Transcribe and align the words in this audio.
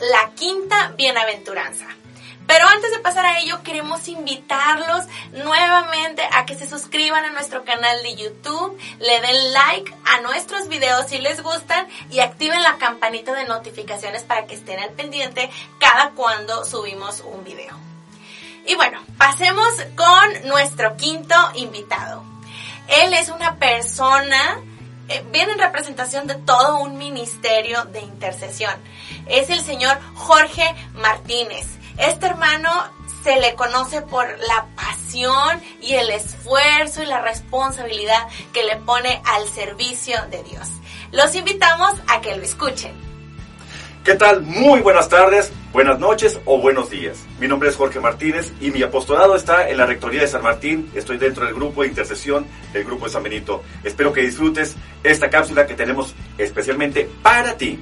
La 0.00 0.30
quinta 0.34 0.92
bienaventuranza. 0.96 1.86
Pero 2.46 2.66
antes 2.66 2.90
de 2.90 2.98
pasar 2.98 3.24
a 3.26 3.38
ello, 3.38 3.62
queremos 3.62 4.08
invitarlos 4.08 5.04
nuevamente 5.30 6.22
a 6.32 6.46
que 6.46 6.56
se 6.56 6.68
suscriban 6.68 7.24
a 7.24 7.30
nuestro 7.30 7.64
canal 7.64 8.02
de 8.02 8.16
YouTube, 8.16 8.76
le 8.98 9.20
den 9.20 9.52
like 9.52 9.94
a 10.04 10.20
nuestros 10.20 10.66
videos 10.66 11.06
si 11.06 11.18
les 11.18 11.42
gustan 11.44 11.86
y 12.10 12.18
activen 12.18 12.60
la 12.64 12.76
campanita 12.78 13.34
de 13.34 13.44
notificaciones 13.44 14.24
para 14.24 14.46
que 14.46 14.56
estén 14.56 14.80
al 14.80 14.90
pendiente 14.90 15.48
cada 15.78 16.10
cuando 16.10 16.64
subimos 16.64 17.20
un 17.20 17.44
video. 17.44 17.78
Y 18.66 18.74
bueno, 18.74 19.00
pasemos 19.16 19.72
con 19.94 20.48
nuestro 20.48 20.96
quinto 20.96 21.36
invitado. 21.54 22.24
Él 22.88 23.14
es 23.14 23.28
una 23.28 23.56
persona 23.56 24.60
eh, 25.10 25.24
viene 25.32 25.52
en 25.52 25.58
representación 25.58 26.26
de 26.28 26.36
todo 26.36 26.78
un 26.78 26.96
ministerio 26.96 27.84
de 27.86 28.00
intercesión. 28.00 28.72
Es 29.26 29.50
el 29.50 29.60
señor 29.60 29.98
Jorge 30.14 30.74
Martínez. 30.94 31.66
Este 31.98 32.26
hermano 32.26 32.70
se 33.24 33.40
le 33.40 33.54
conoce 33.56 34.02
por 34.02 34.26
la 34.38 34.66
pasión 34.76 35.60
y 35.80 35.94
el 35.94 36.10
esfuerzo 36.10 37.02
y 37.02 37.06
la 37.06 37.20
responsabilidad 37.20 38.28
que 38.52 38.62
le 38.62 38.76
pone 38.76 39.20
al 39.26 39.48
servicio 39.48 40.16
de 40.30 40.44
Dios. 40.44 40.68
Los 41.10 41.34
invitamos 41.34 41.92
a 42.06 42.20
que 42.20 42.36
lo 42.36 42.42
escuchen. 42.42 42.92
¿Qué 44.04 44.14
tal? 44.14 44.42
Muy 44.42 44.80
buenas 44.80 45.08
tardes, 45.08 45.52
buenas 45.72 45.98
noches 45.98 46.40
o 46.44 46.58
buenos 46.58 46.90
días. 46.90 47.24
Mi 47.38 47.46
nombre 47.46 47.68
es 47.68 47.76
Jorge 47.76 48.00
Martínez 48.00 48.52
y 48.60 48.70
mi 48.70 48.82
apostolado 48.82 49.36
está 49.36 49.68
en 49.68 49.76
la 49.76 49.86
Rectoría 49.86 50.22
de 50.22 50.28
San 50.28 50.42
Martín. 50.42 50.90
Estoy 50.94 51.18
dentro 51.18 51.44
del 51.44 51.54
grupo 51.54 51.82
de 51.82 51.88
intercesión 51.88 52.46
del 52.72 52.84
Grupo 52.84 53.06
de 53.06 53.12
San 53.12 53.22
Benito. 53.22 53.62
Espero 53.84 54.12
que 54.12 54.22
disfrutes 54.22 54.76
esta 55.02 55.30
cápsula 55.30 55.66
que 55.66 55.74
tenemos 55.74 56.14
especialmente 56.38 57.08
para 57.22 57.56
ti. 57.56 57.78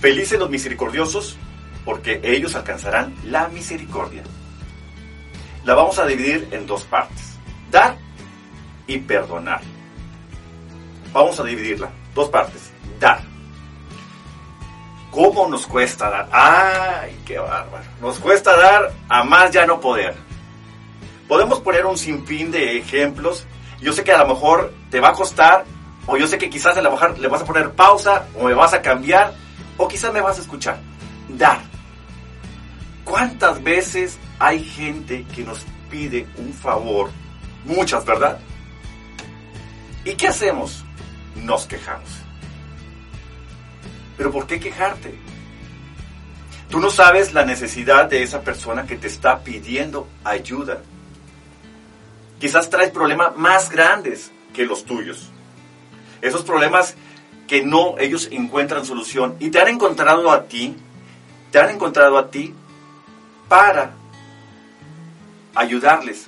Felices 0.00 0.38
los 0.38 0.50
misericordiosos 0.50 1.36
porque 1.84 2.20
ellos 2.22 2.54
alcanzarán 2.54 3.14
la 3.24 3.48
misericordia. 3.48 4.22
La 5.64 5.74
vamos 5.74 5.98
a 5.98 6.06
dividir 6.06 6.48
en 6.50 6.66
dos 6.66 6.84
partes. 6.84 7.38
Dar 7.70 7.96
y 8.86 8.98
perdonar. 8.98 9.60
Vamos 11.12 11.38
a 11.40 11.44
dividirla. 11.44 11.90
Dos 12.14 12.28
partes. 12.28 12.70
Dar 12.98 13.35
¿Cómo 15.16 15.48
nos 15.48 15.66
cuesta 15.66 16.10
dar? 16.10 16.28
¡Ay, 16.30 17.18
qué 17.24 17.38
bárbaro! 17.38 17.84
Nos 18.02 18.18
cuesta 18.18 18.54
dar 18.54 18.92
a 19.08 19.24
más 19.24 19.50
ya 19.50 19.64
no 19.64 19.80
poder. 19.80 20.14
Podemos 21.26 21.60
poner 21.60 21.86
un 21.86 21.96
sinfín 21.96 22.50
de 22.50 22.76
ejemplos. 22.76 23.46
Yo 23.80 23.94
sé 23.94 24.04
que 24.04 24.12
a 24.12 24.18
lo 24.18 24.26
mejor 24.26 24.74
te 24.90 25.00
va 25.00 25.08
a 25.08 25.12
costar, 25.14 25.64
o 26.06 26.18
yo 26.18 26.26
sé 26.26 26.36
que 26.36 26.50
quizás 26.50 26.76
a 26.76 26.82
lo 26.82 26.90
mejor 26.90 27.18
le 27.18 27.28
vas 27.28 27.40
a 27.40 27.46
poner 27.46 27.70
pausa, 27.72 28.26
o 28.38 28.44
me 28.44 28.52
vas 28.52 28.74
a 28.74 28.82
cambiar, 28.82 29.32
o 29.78 29.88
quizás 29.88 30.12
me 30.12 30.20
vas 30.20 30.36
a 30.36 30.42
escuchar. 30.42 30.80
Dar. 31.30 31.60
¿Cuántas 33.02 33.62
veces 33.62 34.18
hay 34.38 34.62
gente 34.62 35.24
que 35.34 35.44
nos 35.44 35.64
pide 35.88 36.26
un 36.36 36.52
favor? 36.52 37.08
Muchas, 37.64 38.04
¿verdad? 38.04 38.38
¿Y 40.04 40.12
qué 40.12 40.28
hacemos? 40.28 40.84
Nos 41.36 41.64
quejamos. 41.64 42.25
Pero 44.16 44.32
¿por 44.32 44.46
qué 44.46 44.58
quejarte? 44.58 45.14
Tú 46.70 46.80
no 46.80 46.90
sabes 46.90 47.32
la 47.32 47.44
necesidad 47.44 48.06
de 48.06 48.22
esa 48.22 48.40
persona 48.42 48.86
que 48.86 48.96
te 48.96 49.06
está 49.06 49.40
pidiendo 49.40 50.08
ayuda. 50.24 50.82
Quizás 52.40 52.70
traes 52.70 52.90
problemas 52.90 53.36
más 53.36 53.70
grandes 53.70 54.32
que 54.52 54.66
los 54.66 54.84
tuyos. 54.84 55.30
Esos 56.22 56.42
problemas 56.44 56.96
que 57.46 57.64
no 57.64 57.96
ellos 57.98 58.28
encuentran 58.32 58.84
solución 58.84 59.36
y 59.38 59.50
te 59.50 59.60
han 59.60 59.68
encontrado 59.68 60.30
a 60.32 60.44
ti, 60.44 60.76
te 61.52 61.60
han 61.60 61.70
encontrado 61.70 62.18
a 62.18 62.30
ti 62.30 62.52
para 63.48 63.92
ayudarles 65.54 66.26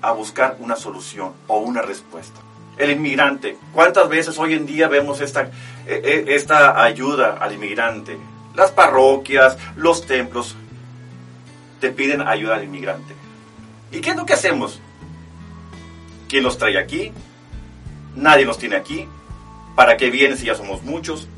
a 0.00 0.12
buscar 0.12 0.56
una 0.58 0.76
solución 0.76 1.34
o 1.46 1.58
una 1.58 1.82
respuesta 1.82 2.40
el 2.78 2.90
inmigrante. 2.90 3.56
¿Cuántas 3.72 4.08
veces 4.08 4.38
hoy 4.38 4.54
en 4.54 4.66
día 4.66 4.88
vemos 4.88 5.20
esta, 5.20 5.42
eh, 5.42 5.48
eh, 5.86 6.24
esta 6.28 6.82
ayuda 6.82 7.38
al 7.40 7.54
inmigrante? 7.54 8.18
Las 8.54 8.70
parroquias, 8.70 9.56
los 9.76 10.06
templos 10.06 10.56
te 11.80 11.90
piden 11.90 12.22
ayuda 12.22 12.56
al 12.56 12.64
inmigrante. 12.64 13.14
¿Y 13.92 14.00
qué 14.00 14.10
es 14.10 14.16
lo 14.16 14.26
que 14.26 14.32
hacemos? 14.32 14.80
¿Quién 16.28 16.42
los 16.42 16.58
trae 16.58 16.78
aquí? 16.78 17.12
Nadie 18.14 18.44
los 18.44 18.58
tiene 18.58 18.76
aquí. 18.76 19.06
¿Para 19.74 19.96
qué 19.96 20.10
vienes 20.10 20.40
si 20.40 20.46
ya 20.46 20.54
somos 20.54 20.82
muchos? 20.82 21.28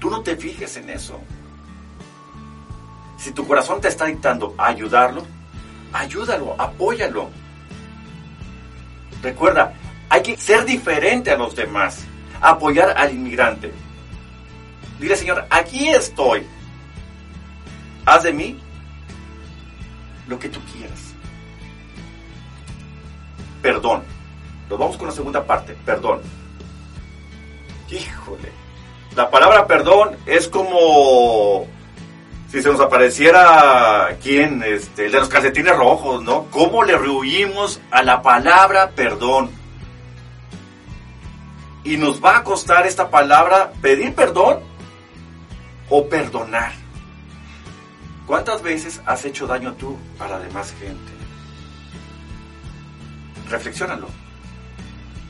Tú 0.00 0.10
no 0.10 0.22
te 0.22 0.36
fijes 0.36 0.76
en 0.76 0.90
eso. 0.90 1.20
Si 3.18 3.30
tu 3.32 3.46
corazón 3.46 3.80
te 3.80 3.88
está 3.88 4.04
dictando 4.06 4.54
ayudarlo, 4.58 5.24
ayúdalo, 5.92 6.54
apóyalo. 6.58 7.30
Recuerda, 9.22 9.72
hay 10.08 10.22
que 10.22 10.36
ser 10.36 10.64
diferente 10.64 11.30
a 11.30 11.36
los 11.36 11.54
demás, 11.54 12.04
apoyar 12.40 12.94
al 12.96 13.12
inmigrante. 13.12 13.72
Dile, 14.98 15.16
Señor, 15.16 15.46
aquí 15.50 15.88
estoy. 15.88 16.46
Haz 18.04 18.22
de 18.22 18.32
mí 18.32 18.58
lo 20.28 20.38
que 20.38 20.48
tú 20.48 20.60
quieras. 20.72 21.14
Perdón. 23.62 24.02
Nos 24.68 24.78
vamos 24.78 24.96
con 24.96 25.06
la 25.06 25.12
segunda 25.12 25.44
parte, 25.44 25.76
perdón. 25.84 26.20
Híjole. 27.90 28.52
La 29.14 29.30
palabra 29.30 29.66
perdón 29.66 30.16
es 30.26 30.48
como 30.48 31.66
si 32.50 32.62
se 32.62 32.68
nos 32.68 32.80
apareciera 32.80 34.16
quién, 34.22 34.62
este, 34.62 35.06
el 35.06 35.12
de 35.12 35.20
los 35.20 35.28
calcetines 35.28 35.76
rojos, 35.76 36.22
¿no? 36.22 36.46
¿Cómo 36.50 36.84
le 36.84 36.96
rehuimos 36.96 37.80
a 37.90 38.02
la 38.02 38.22
palabra 38.22 38.90
perdón? 38.90 39.50
Y 41.86 41.96
nos 41.98 42.20
va 42.22 42.38
a 42.38 42.42
costar 42.42 42.84
esta 42.84 43.10
palabra 43.10 43.70
pedir 43.80 44.12
perdón 44.12 44.58
o 45.88 46.08
perdonar. 46.08 46.72
¿Cuántas 48.26 48.60
veces 48.60 49.00
has 49.06 49.24
hecho 49.24 49.46
daño 49.46 49.72
tú 49.74 49.96
a 50.18 50.26
la 50.26 50.40
demás 50.40 50.74
gente? 50.80 51.12
Reflexiónalo. 53.48 54.08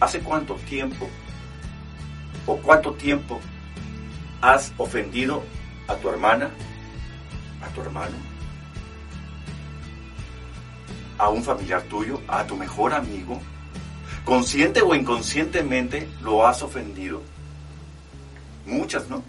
¿Hace 0.01 0.21
cuánto 0.21 0.55
tiempo 0.55 1.11
o 2.47 2.57
cuánto 2.57 2.95
tiempo 2.95 3.39
has 4.41 4.73
ofendido 4.79 5.43
a 5.89 5.97
tu 5.97 6.09
hermana, 6.09 6.49
a 7.61 7.69
tu 7.75 7.83
hermano, 7.83 8.17
a 11.19 11.29
un 11.29 11.45
familiar 11.45 11.83
tuyo, 11.83 12.19
a 12.27 12.47
tu 12.47 12.57
mejor 12.57 12.95
amigo? 12.95 13.43
Consciente 14.27 14.83
o 14.83 14.93
inconscientemente 14.93 16.09
lo 16.21 16.47
has 16.47 16.61
ofendido. 16.61 17.23
Muchas, 18.67 19.09
¿no? 19.09 19.23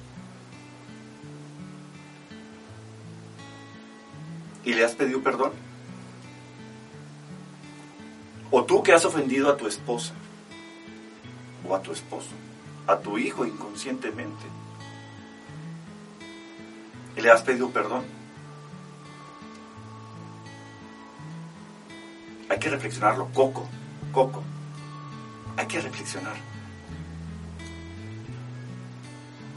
¿Y 4.66 4.74
le 4.74 4.84
has 4.84 4.96
pedido 4.96 5.22
perdón? 5.22 5.52
¿O 8.50 8.66
tú 8.66 8.82
que 8.82 8.92
has 8.92 9.06
ofendido 9.06 9.52
a 9.52 9.56
tu 9.56 9.68
esposa? 9.68 10.14
¿O 11.70 11.76
a 11.76 11.82
tu 11.82 11.92
esposo? 11.92 12.32
¿A 12.88 12.98
tu 12.98 13.20
hijo 13.20 13.46
inconscientemente? 13.46 14.46
¿Y 17.16 17.22
le 17.22 17.30
has 17.30 17.44
pedido 17.44 17.70
perdón? 17.70 18.04
Hay 22.50 22.58
que 22.58 22.70
reflexionarlo. 22.70 23.28
Coco, 23.32 23.68
Coco 24.12 24.44
hay 25.58 25.66
que 25.66 25.82
reflexionar. 25.82 26.36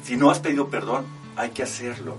Si 0.02 0.16
no 0.16 0.30
has 0.30 0.40
pedido 0.40 0.68
perdón, 0.68 1.06
hay 1.36 1.50
que 1.50 1.62
hacerlo. 1.62 2.16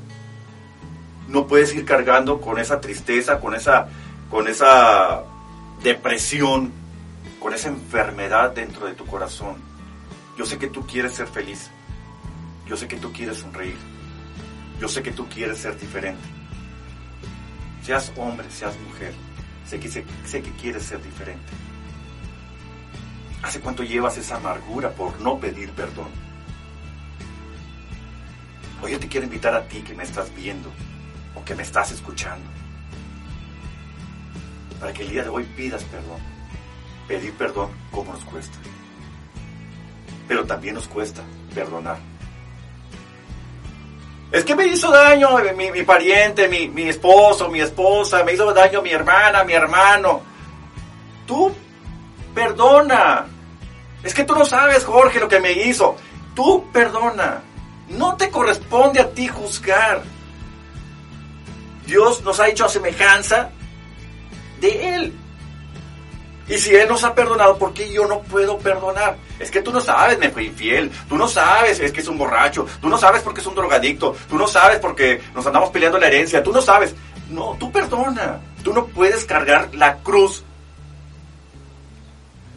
no 1.28 1.48
puedes 1.48 1.74
ir 1.74 1.86
cargando 1.86 2.42
con 2.42 2.60
esa 2.60 2.81
tristeza, 2.81 3.39
con 3.39 3.56
esa, 3.56 3.88
con 4.30 4.48
esa 4.48 5.24
depresión, 5.81 6.72
con 7.39 7.54
esa 7.54 7.69
enfermedad 7.69 8.51
dentro 8.51 8.86
de 8.86 8.94
tu 8.94 9.06
corazón. 9.06 9.56
Yo 10.38 10.45
sé 10.45 10.57
que 10.57 10.68
tú 10.68 10.86
quieres 10.86 11.13
ser 11.13 11.27
feliz. 11.27 11.69
Yo 12.68 12.75
sé 12.77 12.88
que 12.88 12.98
tú 12.98 13.12
quieres 13.12 13.38
sonreír. 13.38 13.77
Yo 14.80 14.88
sé 14.88 15.01
que 15.04 15.12
tú 15.12 15.27
quieres 15.27 15.57
ser 15.60 15.80
diferente. 15.80 16.27
Seas 17.84 18.12
hombre, 18.18 18.50
seas 18.50 18.75
mujer. 18.88 19.13
Sé 19.66 19.80
que, 19.80 19.89
sé, 19.89 20.06
sé 20.25 20.42
que 20.42 20.51
quieres 20.51 20.84
ser 20.84 21.01
diferente. 21.01 21.45
¿Hace 23.42 23.60
cuánto 23.60 23.84
llevas 23.84 24.18
esa 24.18 24.38
amargura 24.38 24.92
por 24.92 25.20
no 25.20 25.40
pedir 25.40 25.72
perdón? 25.72 26.10
Hoy 28.82 28.92
yo 28.92 29.00
te 29.00 29.08
quiero 29.08 29.26
invitar 29.26 29.54
a 29.56 29.68
ti 29.68 29.82
que 29.82 29.94
me 29.94 30.04
estás 30.04 30.34
viendo 30.36 30.72
o 31.36 31.44
que 31.44 31.56
me 31.56 31.64
estás 31.64 31.92
escuchando. 31.92 32.50
Para 34.80 34.94
que 34.94 35.04
el 35.04 35.10
día 35.10 35.24
de 35.24 35.30
hoy 35.30 35.44
pidas 35.56 35.84
perdón. 35.86 36.20
Pedir 37.08 37.34
perdón 37.34 37.70
como 37.92 38.14
nos 38.14 38.24
cuesta. 38.26 38.58
Pero 40.28 40.46
también 40.46 40.76
nos 40.76 40.88
cuesta 40.88 41.22
perdonar. 41.54 41.98
Es 44.32 44.46
que 44.46 44.56
me 44.56 44.66
hizo 44.66 44.90
daño 44.92 45.30
mi, 45.58 45.72
mi 45.72 45.84
pariente, 45.84 46.48
mi, 46.48 46.70
mi 46.70 46.84
esposo, 46.84 47.50
mi 47.50 47.60
esposa, 47.60 48.24
me 48.24 48.34
hizo 48.34 48.54
daño 48.54 48.82
mi 48.82 48.92
hermana, 48.92 49.44
mi 49.44 49.54
hermano. 49.54 50.22
Tú 51.28 51.54
perdona. 52.34 53.28
Es 54.03 54.13
que 54.13 54.24
tú 54.24 54.33
no 54.36 54.45
sabes, 54.45 54.83
Jorge, 54.83 55.19
lo 55.19 55.27
que 55.27 55.39
me 55.39 55.51
hizo. 55.51 55.95
Tú 56.36 56.65
perdona. 56.71 57.42
No 57.89 58.15
te 58.15 58.30
corresponde 58.30 59.00
a 59.00 59.09
ti 59.09 59.27
juzgar. 59.27 60.01
Dios 61.86 62.21
nos 62.24 62.39
ha 62.39 62.48
hecho 62.48 62.65
a 62.65 62.69
semejanza 62.69 63.50
de 64.59 64.95
Él. 64.95 65.13
Y 66.48 66.57
si 66.57 66.75
Él 66.75 66.88
nos 66.89 67.03
ha 67.03 67.13
perdonado, 67.13 67.57
¿por 67.57 67.74
qué 67.74 67.92
yo 67.92 68.07
no 68.07 68.21
puedo 68.21 68.57
perdonar? 68.57 69.18
Es 69.39 69.51
que 69.51 69.62
tú 69.62 69.71
no 69.71 69.80
sabes, 69.80 70.18
me 70.18 70.30
fue 70.30 70.45
infiel. 70.45 70.92
Tú 71.07 71.18
no 71.18 71.27
sabes, 71.27 71.80
es 71.80 71.92
que 71.92 72.01
es 72.01 72.07
un 72.07 72.18
borracho. 72.18 72.65
Tú 72.81 72.89
no 72.89 72.98
sabes 72.98 73.21
porque 73.21 73.42
es 73.42 73.48
un 73.48 73.56
drogadicto. 73.56 74.15
Tú 74.30 74.38
no 74.38 74.48
sabes 74.48 74.80
porque 74.80 75.21
nos 75.33 75.45
andamos 75.45 75.69
peleando 75.69 75.98
la 75.98 76.07
herencia. 76.07 76.44
Tú 76.44 76.51
no 76.51 76.62
sabes. 76.62 76.95
No, 77.30 77.56
tú 77.59 77.71
perdona. 77.71 78.39
Tú 78.63 78.74
no 78.74 78.86
puedes 78.86 79.25
cargar 79.25 79.69
la 79.74 79.98
cruz 79.98 80.44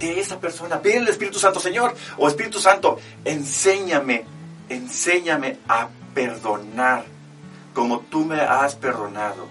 de 0.08 0.20
esa 0.20 0.40
persona. 0.40 0.80
Pide 0.80 0.98
al 0.98 1.08
Espíritu 1.08 1.38
Santo, 1.38 1.60
Señor, 1.60 1.94
o 2.16 2.28
Espíritu 2.28 2.58
Santo, 2.58 2.98
enséñame, 3.24 4.24
enséñame 4.68 5.58
a 5.68 5.88
perdonar 6.14 7.04
como 7.74 8.00
tú 8.00 8.24
me 8.24 8.40
has 8.40 8.74
perdonado. 8.74 9.48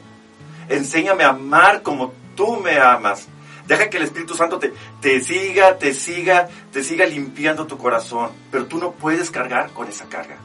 Enséñame 0.69 1.23
a 1.23 1.29
amar 1.29 1.81
como 1.81 2.13
tú 2.35 2.57
me 2.57 2.79
amas. 2.79 3.27
Deja 3.67 3.89
que 3.89 3.97
el 3.97 4.03
Espíritu 4.03 4.35
Santo 4.35 4.59
te, 4.59 4.73
te 5.01 5.21
siga, 5.21 5.77
te 5.77 5.93
siga, 5.93 6.49
te 6.71 6.83
siga 6.83 7.05
limpiando 7.05 7.67
tu 7.67 7.77
corazón. 7.77 8.31
Pero 8.51 8.65
tú 8.65 8.77
no 8.77 8.91
puedes 8.91 9.29
cargar 9.29 9.71
con 9.71 9.87
esa 9.87 10.05
carga. 10.05 10.37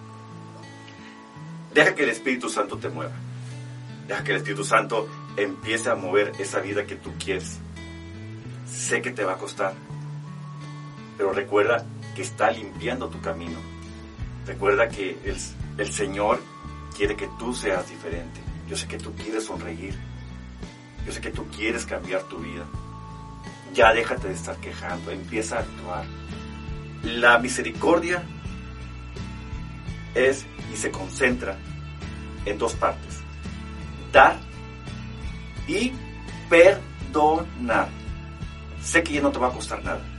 Deja 1.72 1.94
que 1.94 2.04
el 2.04 2.10
Espíritu 2.10 2.48
Santo 2.48 2.78
te 2.78 2.88
mueva. 2.88 3.12
Deja 4.06 4.24
que 4.24 4.32
el 4.32 4.38
Espíritu 4.38 4.64
Santo 4.64 5.08
empiece 5.36 5.90
a 5.90 5.94
mover 5.94 6.32
esa 6.38 6.60
vida 6.60 6.86
que 6.86 6.96
tú 6.96 7.12
quieres. 7.22 7.58
Sé 8.66 9.02
que 9.02 9.10
te 9.10 9.24
va 9.24 9.34
a 9.34 9.38
costar. 9.38 9.74
Pero 11.18 11.32
recuerda 11.32 11.84
que 12.14 12.22
está 12.22 12.50
limpiando 12.50 13.08
tu 13.08 13.20
camino. 13.20 13.58
Recuerda 14.46 14.88
que 14.88 15.18
el, 15.24 15.36
el 15.76 15.92
Señor 15.92 16.40
quiere 16.96 17.16
que 17.16 17.28
tú 17.38 17.52
seas 17.52 17.90
diferente. 17.90 18.40
Yo 18.68 18.76
sé 18.76 18.86
que 18.86 18.98
tú 18.98 19.12
quieres 19.14 19.44
sonreír. 19.44 19.94
Yo 21.04 21.12
sé 21.12 21.20
que 21.20 21.30
tú 21.30 21.44
quieres 21.48 21.84
cambiar 21.84 22.22
tu 22.22 22.38
vida. 22.38 22.64
Ya 23.74 23.92
déjate 23.92 24.28
de 24.28 24.34
estar 24.34 24.56
quejando, 24.56 25.10
empieza 25.10 25.56
a 25.56 25.60
actuar. 25.60 26.04
La 27.02 27.38
misericordia 27.38 28.22
es 30.14 30.46
y 30.72 30.76
se 30.76 30.90
concentra 30.90 31.56
en 32.44 32.58
dos 32.58 32.74
partes. 32.74 33.20
Dar 34.12 34.38
y 35.66 35.92
perdonar. 36.48 37.88
Sé 38.82 39.02
que 39.02 39.14
ya 39.14 39.20
no 39.20 39.30
te 39.30 39.38
va 39.38 39.48
a 39.48 39.52
costar 39.52 39.82
nada. 39.82 40.17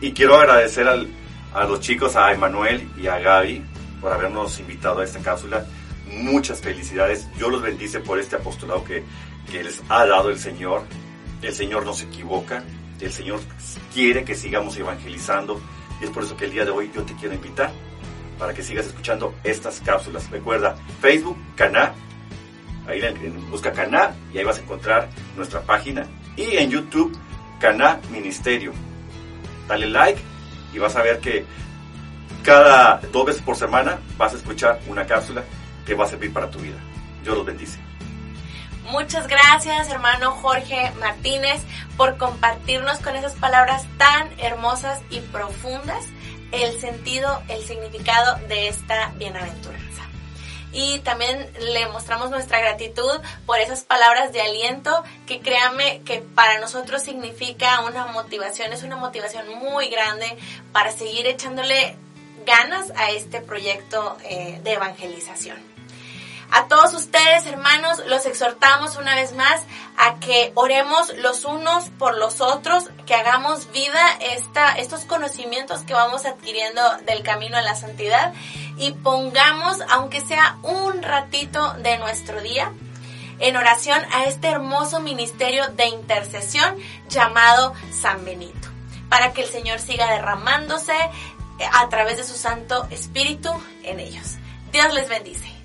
Y 0.00 0.12
quiero 0.12 0.36
agradecer 0.36 0.86
al, 0.86 1.08
a 1.52 1.64
los 1.64 1.80
chicos, 1.80 2.14
a 2.14 2.32
Emanuel 2.32 2.88
y 2.96 3.08
a 3.08 3.18
Gaby, 3.18 3.64
por 4.00 4.12
habernos 4.12 4.58
invitado 4.60 5.00
a 5.00 5.04
esta 5.04 5.20
cápsula. 5.20 5.66
Muchas 6.06 6.60
felicidades. 6.60 7.28
Yo 7.36 7.50
los 7.50 7.60
bendice 7.60 8.00
por 8.00 8.18
este 8.18 8.36
apostolado 8.36 8.84
que, 8.84 9.02
que 9.50 9.64
les 9.64 9.82
ha 9.88 10.06
dado 10.06 10.30
el 10.30 10.38
Señor. 10.38 10.82
El 11.42 11.52
Señor 11.52 11.84
no 11.84 11.92
se 11.92 12.04
equivoca. 12.04 12.62
El 13.00 13.12
Señor 13.12 13.40
quiere 13.92 14.24
que 14.24 14.34
sigamos 14.34 14.76
evangelizando. 14.76 15.60
Y 16.00 16.04
es 16.04 16.10
por 16.10 16.22
eso 16.22 16.36
que 16.36 16.44
el 16.44 16.52
día 16.52 16.64
de 16.64 16.70
hoy 16.70 16.90
yo 16.94 17.02
te 17.02 17.14
quiero 17.14 17.34
invitar 17.34 17.72
para 18.38 18.54
que 18.54 18.62
sigas 18.62 18.86
escuchando 18.86 19.34
estas 19.42 19.80
cápsulas. 19.80 20.30
Recuerda, 20.30 20.76
Facebook, 21.00 21.36
Caná. 21.56 21.92
Ahí 22.86 23.02
busca 23.50 23.72
Caná 23.72 24.14
y 24.32 24.38
ahí 24.38 24.44
vas 24.44 24.58
a 24.58 24.62
encontrar 24.62 25.08
nuestra 25.36 25.60
página. 25.60 26.06
Y 26.36 26.56
en 26.56 26.70
YouTube, 26.70 27.18
Caná 27.60 28.00
Ministerio. 28.10 28.72
Dale 29.68 29.86
like 29.86 30.20
y 30.72 30.78
vas 30.78 30.96
a 30.96 31.02
ver 31.02 31.20
que 31.20 31.46
cada 32.42 33.00
dos 33.12 33.26
veces 33.26 33.42
por 33.42 33.56
semana 33.56 33.98
vas 34.16 34.32
a 34.32 34.36
escuchar 34.36 34.80
una 34.88 35.06
cápsula 35.06 35.44
que 35.86 35.94
va 35.94 36.04
a 36.04 36.08
servir 36.08 36.32
para 36.32 36.50
tu 36.50 36.58
vida. 36.58 36.76
Dios 37.22 37.36
los 37.36 37.46
bendice. 37.46 37.78
Muchas 38.90 39.26
gracias, 39.28 39.90
hermano 39.90 40.30
Jorge 40.32 40.92
Martínez, 40.98 41.60
por 41.98 42.16
compartirnos 42.16 42.98
con 43.00 43.16
esas 43.16 43.34
palabras 43.34 43.86
tan 43.98 44.28
hermosas 44.38 45.02
y 45.10 45.20
profundas 45.20 46.06
el 46.52 46.80
sentido, 46.80 47.42
el 47.48 47.62
significado 47.62 48.36
de 48.48 48.68
esta 48.68 49.12
bienaventuranza. 49.18 49.87
Y 50.72 50.98
también 51.00 51.50
le 51.60 51.86
mostramos 51.88 52.30
nuestra 52.30 52.60
gratitud 52.60 53.20
por 53.46 53.58
esas 53.58 53.84
palabras 53.84 54.32
de 54.32 54.42
aliento 54.42 55.02
que 55.26 55.40
créanme 55.40 56.02
que 56.02 56.18
para 56.20 56.60
nosotros 56.60 57.02
significa 57.02 57.80
una 57.80 58.06
motivación, 58.06 58.72
es 58.72 58.82
una 58.82 58.96
motivación 58.96 59.48
muy 59.54 59.88
grande 59.88 60.36
para 60.72 60.92
seguir 60.92 61.26
echándole 61.26 61.96
ganas 62.44 62.92
a 62.96 63.10
este 63.10 63.40
proyecto 63.40 64.16
eh, 64.24 64.60
de 64.62 64.72
evangelización. 64.72 65.77
A 66.50 66.66
todos 66.66 66.94
ustedes, 66.94 67.46
hermanos, 67.46 67.98
los 68.06 68.24
exhortamos 68.24 68.96
una 68.96 69.14
vez 69.14 69.34
más 69.34 69.62
a 69.98 70.18
que 70.18 70.50
oremos 70.54 71.14
los 71.18 71.44
unos 71.44 71.90
por 71.90 72.16
los 72.16 72.40
otros, 72.40 72.84
que 73.06 73.14
hagamos 73.14 73.70
vida 73.70 74.00
esta, 74.20 74.72
estos 74.78 75.04
conocimientos 75.04 75.82
que 75.82 75.92
vamos 75.92 76.24
adquiriendo 76.24 76.80
del 77.04 77.22
camino 77.22 77.58
a 77.58 77.62
la 77.62 77.74
santidad 77.74 78.32
y 78.78 78.92
pongamos, 78.92 79.78
aunque 79.90 80.22
sea 80.22 80.56
un 80.62 81.02
ratito 81.02 81.74
de 81.74 81.98
nuestro 81.98 82.40
día, 82.40 82.72
en 83.40 83.56
oración 83.56 84.00
a 84.12 84.24
este 84.24 84.48
hermoso 84.48 85.00
ministerio 85.00 85.68
de 85.68 85.86
intercesión 85.86 86.76
llamado 87.10 87.74
San 87.92 88.24
Benito, 88.24 88.68
para 89.10 89.32
que 89.32 89.42
el 89.42 89.48
Señor 89.48 89.80
siga 89.80 90.10
derramándose 90.10 90.96
a 91.72 91.88
través 91.90 92.16
de 92.16 92.24
su 92.24 92.34
Santo 92.34 92.86
Espíritu 92.90 93.50
en 93.82 94.00
ellos. 94.00 94.36
Dios 94.72 94.92
les 94.94 95.08
bendice. 95.08 95.57